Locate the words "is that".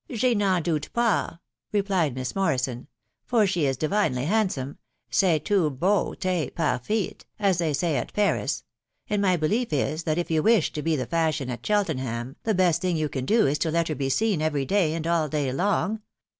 9.71-10.17